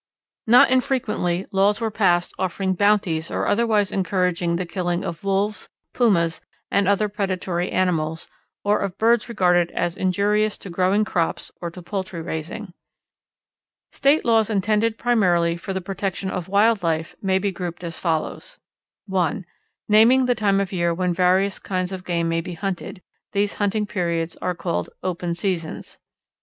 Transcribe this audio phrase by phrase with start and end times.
[0.47, 6.41] Not infrequently laws were passed offering bounties or otherwise encouraging the killing of wolves, pumas,
[6.71, 8.27] and other predatory animals,
[8.63, 12.73] or of birds regarded as injurious to growing crops or to poultry raising.
[13.91, 18.57] State laws intended primarily for the protection of wild life may be grouped as follows:
[19.05, 19.45] (1)
[19.87, 23.53] naming the time of the year when various kinds of game may be hunted; these
[23.61, 25.99] hunting periods are called "open seasons."